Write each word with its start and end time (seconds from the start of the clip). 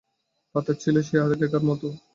পাতা 0.55 0.73
ছিল 0.81 0.95
সেই 1.07 1.19
আগেকার 1.25 1.63
মতোই। 1.69 1.95